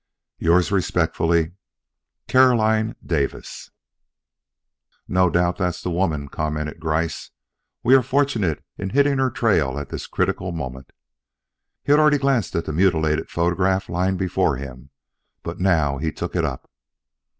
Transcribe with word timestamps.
Yours 0.39 0.71
respectfully, 0.71 1.51
Caroline 2.27 2.95
Davis. 3.05 3.69
"No 5.07 5.29
doubt 5.29 5.59
that's 5.59 5.79
the 5.79 5.91
woman," 5.91 6.27
commented 6.27 6.79
Gryce. 6.79 7.29
"We 7.83 7.93
are 7.93 8.01
fortunate 8.01 8.65
in 8.79 8.89
hitting 8.89 9.19
her 9.19 9.29
trail 9.29 9.77
at 9.77 9.89
this 9.89 10.07
critical 10.07 10.51
moment." 10.51 10.91
He 11.83 11.91
had 11.91 11.99
already 11.99 12.17
glanced 12.17 12.55
at 12.55 12.65
the 12.65 12.73
mutilated 12.73 13.29
photograph 13.29 13.89
lying 13.89 14.17
before 14.17 14.55
him, 14.55 14.89
but 15.43 15.59
now 15.59 15.99
he 15.99 16.11
took 16.11 16.35
it 16.35 16.45
up. 16.45 16.67